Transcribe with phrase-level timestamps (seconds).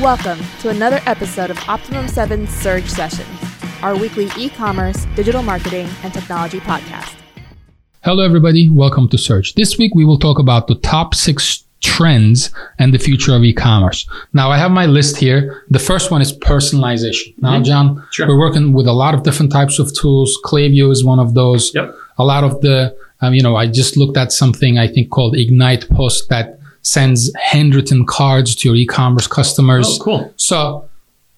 [0.00, 3.28] Welcome to another episode of Optimum 7 Surge Sessions,
[3.82, 7.16] our weekly e commerce, digital marketing, and technology podcast.
[8.04, 8.70] Hello, everybody.
[8.70, 9.54] Welcome to Surge.
[9.54, 14.08] This week, we will talk about the top six trends and the future of e-commerce.
[14.32, 15.64] Now, I have my list here.
[15.68, 17.34] The first one is personalization.
[17.38, 17.64] Now, mm-hmm.
[17.64, 18.28] John, sure.
[18.28, 20.38] we're working with a lot of different types of tools.
[20.44, 21.74] Klaviyo is one of those.
[21.74, 21.92] Yep.
[22.18, 25.36] A lot of the, um, you know, I just looked at something I think called
[25.36, 26.57] Ignite Post that
[26.94, 29.86] sends handwritten cards to your e-commerce customers.
[29.88, 30.34] Oh, cool.
[30.36, 30.88] So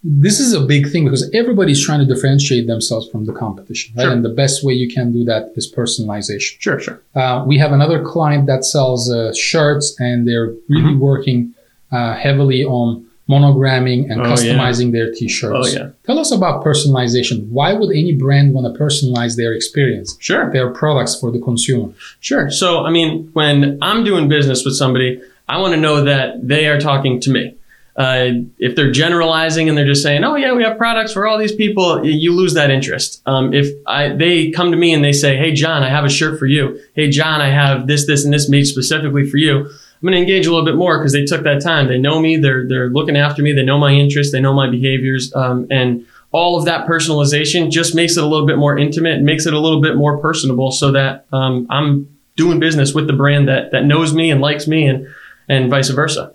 [0.02, 4.04] this is a big thing because everybody's trying to differentiate themselves from the competition, right?
[4.04, 4.12] Sure.
[4.12, 6.60] And the best way you can do that is personalization.
[6.60, 7.02] Sure, sure.
[7.14, 11.10] Uh, we have another client that sells uh, shirts, and they're really mm-hmm.
[11.10, 11.54] working
[11.90, 14.96] uh, heavily on monogramming and oh, customizing yeah.
[14.98, 15.68] their t-shirts.
[15.68, 15.90] Oh, yeah.
[16.04, 17.48] Tell us about personalization.
[17.48, 20.16] Why would any brand want to personalize their experience?
[20.20, 20.50] Sure.
[20.52, 21.92] Their products for the consumer?
[22.20, 22.50] Sure.
[22.50, 26.66] So, I mean, when I'm doing business with somebody, I want to know that they
[26.68, 27.56] are talking to me.
[27.96, 31.38] Uh, if they're generalizing and they're just saying, "Oh yeah, we have products for all
[31.38, 33.20] these people," you lose that interest.
[33.26, 36.08] Um, if I, they come to me and they say, "Hey John, I have a
[36.08, 36.80] shirt for you.
[36.94, 39.68] Hey John, I have this, this, and this made specifically for you,"
[40.00, 41.88] I'm going to engage a little bit more because they took that time.
[41.88, 42.36] They know me.
[42.38, 43.52] They're they're looking after me.
[43.52, 44.32] They know my interests.
[44.32, 45.34] They know my behaviors.
[45.34, 49.46] Um, and all of that personalization just makes it a little bit more intimate, makes
[49.46, 53.48] it a little bit more personable, so that um, I'm doing business with the brand
[53.48, 55.06] that that knows me and likes me and
[55.50, 56.32] and vice versa.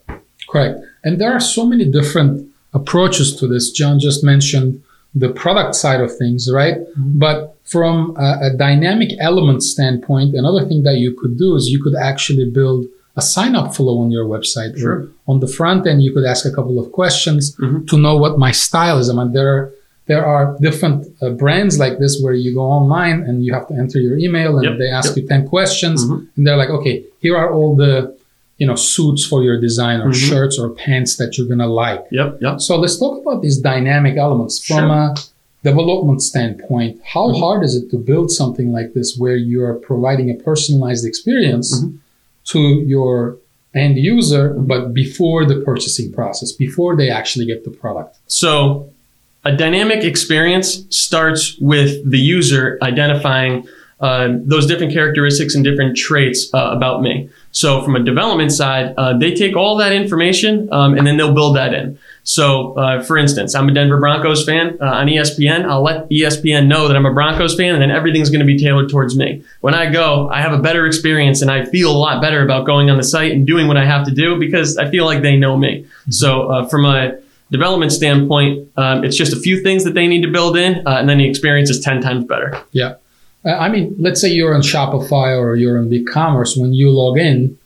[0.50, 0.80] Correct.
[1.04, 3.72] And there are so many different approaches to this.
[3.72, 4.84] John just mentioned
[5.16, 6.78] the product side of things, right?
[6.78, 7.20] Mm-hmm.
[7.26, 11.82] But from a, a, dynamic element standpoint, another thing that you could do is you
[11.82, 14.78] could actually build a sign up flow on your website.
[14.78, 15.08] Sure.
[15.28, 17.86] On the front end, you could ask a couple of questions mm-hmm.
[17.86, 19.10] to know what my style is.
[19.10, 19.72] I mean, there are,
[20.08, 23.74] there are different uh, brands like this where you go online and you have to
[23.74, 24.78] enter your email and yep.
[24.78, 25.24] they ask yep.
[25.24, 26.26] you 10 questions mm-hmm.
[26.36, 28.16] and they're like, okay, here are all the
[28.58, 30.30] you know, suits for your design or mm-hmm.
[30.30, 32.06] shirts or pants that you're going to like.
[32.12, 32.62] Yep, yep.
[32.62, 34.90] So let's talk about these dynamic elements from sure.
[34.90, 35.16] a
[35.64, 37.02] development standpoint.
[37.04, 37.40] How mm-hmm.
[37.40, 41.80] hard is it to build something like this where you are providing a personalized experience
[41.80, 41.98] mm-hmm.
[42.46, 43.38] to your
[43.74, 48.18] end user, but before the purchasing process, before they actually get the product?
[48.28, 48.90] So
[49.44, 53.68] a dynamic experience starts with the user identifying
[54.00, 57.30] uh, those different characteristics and different traits uh, about me.
[57.52, 61.34] So from a development side, uh, they take all that information um, and then they'll
[61.34, 61.98] build that in.
[62.24, 65.64] So, uh, for instance, I'm a Denver Broncos fan uh, on ESPN.
[65.64, 68.58] I'll let ESPN know that I'm a Broncos fan, and then everything's going to be
[68.58, 69.44] tailored towards me.
[69.62, 72.66] When I go, I have a better experience, and I feel a lot better about
[72.66, 75.22] going on the site and doing what I have to do because I feel like
[75.22, 75.84] they know me.
[75.84, 76.12] Mm-hmm.
[76.12, 77.20] So, uh, from a
[77.52, 81.08] development standpoint, um, it's just a few things that they need to build in, and
[81.08, 82.60] then the experience is ten times better.
[82.72, 82.96] Yeah.
[83.46, 86.60] Uh, I mean, let's say you're on Shopify or you're on BigCommerce.
[86.60, 87.58] When you log in,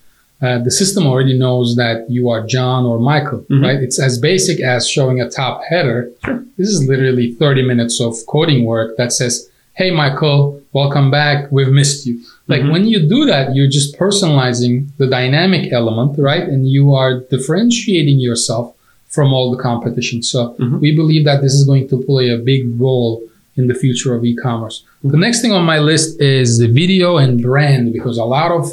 [0.41, 3.63] uh, the system already knows that you are John or Michael, mm-hmm.
[3.63, 3.79] right?
[3.79, 6.11] It's as basic as showing a top header.
[6.23, 6.45] Sure.
[6.57, 11.51] This is literally 30 minutes of coding work that says, Hey, Michael, welcome back.
[11.51, 12.21] We've missed you.
[12.47, 12.71] Like mm-hmm.
[12.71, 16.43] when you do that, you're just personalizing the dynamic element, right?
[16.43, 18.75] And you are differentiating yourself
[19.07, 20.21] from all the competition.
[20.23, 20.79] So mm-hmm.
[20.79, 23.23] we believe that this is going to play a big role
[23.59, 24.83] in the future of e-commerce.
[25.03, 28.63] The next thing on my list is the video and brand because a lot of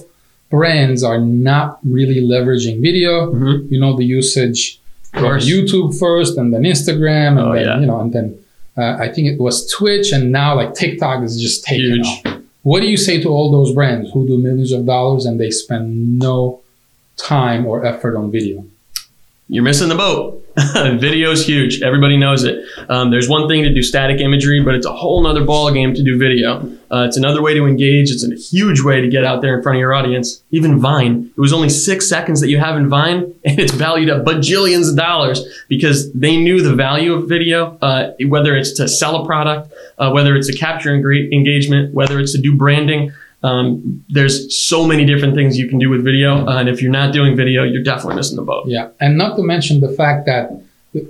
[0.49, 3.33] brands are not really leveraging video.
[3.33, 3.73] Mm-hmm.
[3.73, 4.81] You know, the usage
[5.15, 7.81] of YouTube first and then Instagram and oh, then, yeah.
[7.81, 8.39] you know, and then
[8.77, 12.41] uh, I think it was Twitch and now like TikTok is just taking off.
[12.63, 15.51] What do you say to all those brands who do millions of dollars and they
[15.51, 16.61] spend no
[17.17, 18.65] time or effort on video?
[19.49, 20.43] You're missing the boat.
[20.99, 21.83] video is huge.
[21.83, 22.65] Everybody knows it.
[22.89, 25.95] Um, there's one thing to do static imagery, but it's a whole nother ball game
[25.95, 26.63] to do video.
[26.91, 28.11] Uh, it's another way to engage.
[28.11, 30.43] It's a huge way to get out there in front of your audience.
[30.51, 34.09] Even Vine, it was only six seconds that you have in Vine, and it's valued
[34.09, 38.89] at bajillions of dollars because they knew the value of video, uh, whether it's to
[38.89, 43.13] sell a product, uh, whether it's to capture engagement, whether it's to do branding.
[43.43, 46.91] Um, there's so many different things you can do with video, uh, and if you're
[46.91, 48.67] not doing video, you're definitely missing the boat.
[48.67, 50.51] Yeah, and not to mention the fact that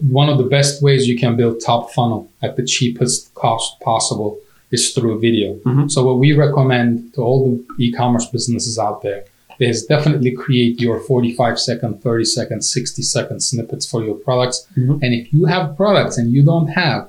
[0.01, 4.39] one of the best ways you can build top funnel at the cheapest cost possible
[4.71, 5.55] is through video.
[5.55, 5.89] Mm-hmm.
[5.89, 9.25] So what we recommend to all the e-commerce businesses out there
[9.59, 14.67] is definitely create your 45 second, 30 second, 60 second snippets for your products.
[14.77, 15.03] Mm-hmm.
[15.03, 17.09] And if you have products and you don't have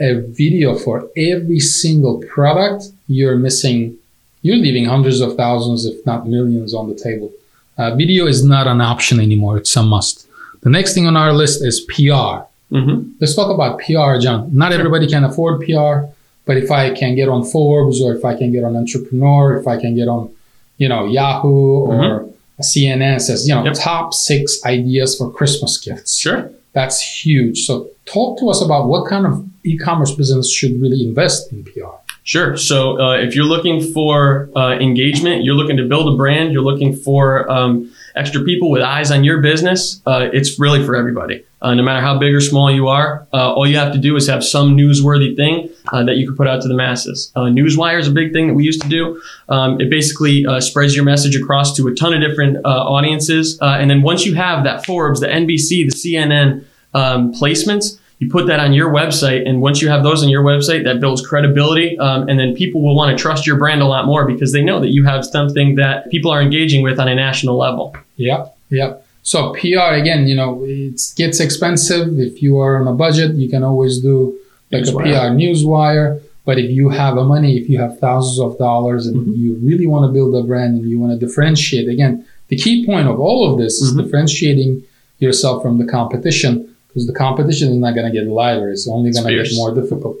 [0.00, 3.98] a video for every single product, you're missing
[4.42, 7.32] you're leaving hundreds of thousands, if not millions, on the table.
[7.78, 10.26] Uh, video is not an option anymore; it's a must.
[10.62, 12.46] The next thing on our list is PR.
[12.72, 13.12] Mm-hmm.
[13.20, 14.54] Let's talk about PR, John.
[14.54, 16.10] Not everybody can afford PR,
[16.44, 19.66] but if I can get on Forbes, or if I can get on Entrepreneur, if
[19.66, 20.32] I can get on,
[20.78, 22.30] you know, Yahoo or mm-hmm.
[22.60, 23.74] CNN says, you know, yep.
[23.74, 26.18] top six ideas for Christmas gifts.
[26.18, 26.50] Sure.
[26.72, 27.64] That's huge.
[27.66, 31.99] So talk to us about what kind of e-commerce business should really invest in PR.
[32.22, 32.56] Sure.
[32.56, 36.62] So uh, if you're looking for uh, engagement, you're looking to build a brand, you're
[36.62, 41.44] looking for um, extra people with eyes on your business, uh, it's really for everybody.
[41.62, 44.16] Uh, no matter how big or small you are, uh, all you have to do
[44.16, 47.30] is have some newsworthy thing uh, that you can put out to the masses.
[47.36, 49.20] Newswire is a big thing that we used to do.
[49.50, 53.58] Um, it basically spreads your message across to a ton of different audiences.
[53.60, 56.64] and then once you have that Forbes, the NBC, the CNN
[56.94, 60.44] um, placements, you put that on your website and once you have those on your
[60.44, 63.86] website that builds credibility um, and then people will want to trust your brand a
[63.86, 67.08] lot more because they know that you have something that people are engaging with on
[67.08, 72.58] a national level yep yep so pr again you know it gets expensive if you
[72.60, 74.38] are on a budget you can always do
[74.70, 75.00] like newswire.
[75.00, 79.06] a pr newswire but if you have a money if you have thousands of dollars
[79.06, 79.32] and mm-hmm.
[79.32, 82.84] you really want to build a brand and you want to differentiate again the key
[82.84, 83.98] point of all of this mm-hmm.
[83.98, 84.82] is differentiating
[85.20, 88.70] yourself from the competition because the competition is not going to get lighter.
[88.70, 90.18] It's only going to get more difficult.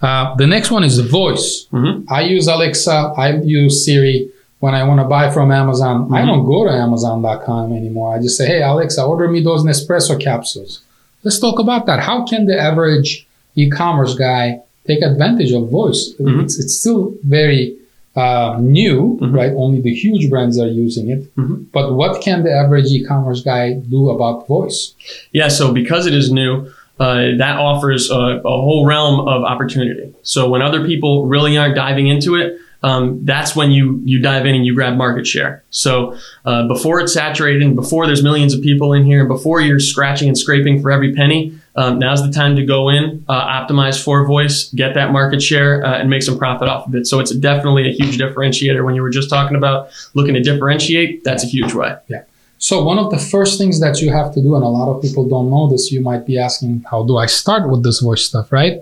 [0.00, 1.66] Uh, the next one is the voice.
[1.72, 2.12] Mm-hmm.
[2.12, 3.14] I use Alexa.
[3.16, 4.30] I use Siri
[4.60, 6.04] when I want to buy from Amazon.
[6.04, 6.14] Mm-hmm.
[6.14, 8.14] I don't go to Amazon.com anymore.
[8.14, 10.82] I just say, "Hey Alexa, order me those Nespresso capsules."
[11.22, 12.00] Let's talk about that.
[12.00, 13.26] How can the average
[13.56, 16.12] e-commerce guy take advantage of voice?
[16.20, 16.40] Mm-hmm.
[16.40, 17.76] It's, it's still very
[18.16, 19.34] uh, new, mm-hmm.
[19.34, 19.52] right?
[19.54, 21.34] Only the huge brands are using it.
[21.36, 21.64] Mm-hmm.
[21.72, 24.94] But what can the average e-commerce guy do about voice?
[25.32, 30.14] Yeah, so because it is new, uh, that offers a, a, whole realm of opportunity.
[30.22, 34.46] So when other people really aren't diving into it, um, that's when you you dive
[34.46, 35.64] in and you grab market share.
[35.70, 39.60] So uh, before it's saturated, and before there's millions of people in here, and before
[39.60, 43.46] you're scratching and scraping for every penny, um, now's the time to go in, uh,
[43.46, 47.06] optimize for voice, get that market share, uh, and make some profit off of it.
[47.06, 48.84] So it's definitely a huge differentiator.
[48.84, 51.96] When you were just talking about looking to differentiate, that's a huge way.
[52.08, 52.22] Yeah.
[52.58, 55.02] So one of the first things that you have to do, and a lot of
[55.02, 58.24] people don't know this, you might be asking, how do I start with this voice
[58.24, 58.80] stuff, right?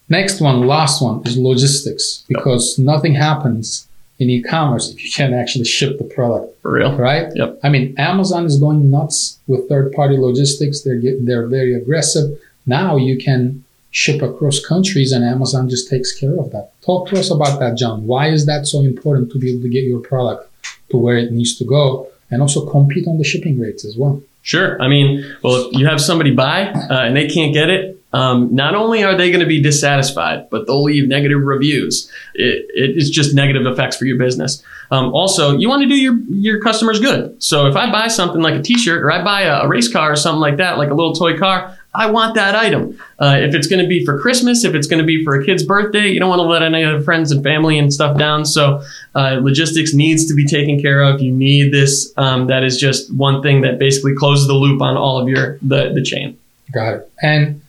[0.10, 2.86] Next one, last one is logistics because yep.
[2.86, 3.88] nothing happens
[4.20, 6.62] in e-commerce if you can't actually ship the product.
[6.62, 7.32] For real, right?
[7.34, 7.60] Yep.
[7.64, 10.82] I mean, Amazon is going nuts with third-party logistics.
[10.82, 12.38] They're they're very aggressive.
[12.66, 16.72] Now you can ship across countries and Amazon just takes care of that.
[16.82, 18.08] Talk to us about that, John.
[18.08, 20.50] Why is that so important to be able to get your product
[20.90, 24.22] to where it needs to go and also compete on the shipping rates as well?
[24.44, 24.82] Sure.
[24.82, 28.54] I mean, well, if you have somebody buy uh, and they can't get it, um,
[28.54, 32.12] not only are they going to be dissatisfied, but they'll leave negative reviews.
[32.34, 34.64] It, it is just negative effects for your business.
[34.90, 37.42] Um, also, you want to do your, your customers good.
[37.42, 40.12] So if I buy something like a t-shirt or I buy a, a race car
[40.12, 42.98] or something like that, like a little toy car, I want that item.
[43.20, 45.46] Uh, if it's going to be for Christmas, if it's going to be for a
[45.46, 48.46] kid's birthday, you don't want to let any of friends and family and stuff down.
[48.46, 48.82] So
[49.14, 51.22] uh, logistics needs to be taken care of.
[51.22, 52.14] You need this.
[52.16, 55.58] Um, that is just one thing that basically closes the loop on all of your
[55.62, 56.38] the, the chain.
[56.72, 57.12] Got it.
[57.22, 57.62] And